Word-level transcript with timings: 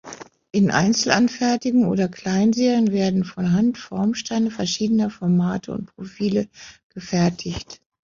In 0.51 0.71
Einzelanfertigungen 0.71 1.87
oder 1.87 2.07
Kleinserien 2.09 2.91
werden 2.91 3.23
von 3.23 3.51
Hand 3.53 3.77
Formsteine 3.77 4.49
verschiedener 4.49 5.11
Formate 5.11 5.71
und 5.73 5.95
Profile 5.95 6.47
gefertigt. 6.89 7.81